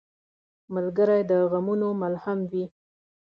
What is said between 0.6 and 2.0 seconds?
ملګری د غمونو